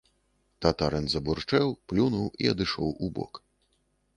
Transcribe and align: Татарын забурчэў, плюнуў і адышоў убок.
Татарын 0.65 1.09
забурчэў, 1.13 1.67
плюнуў 1.93 2.25
і 2.45 2.51
адышоў 2.55 2.89
убок. 3.11 3.33